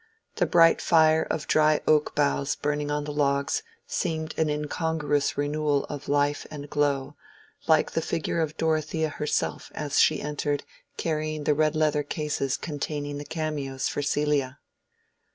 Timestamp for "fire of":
0.81-1.47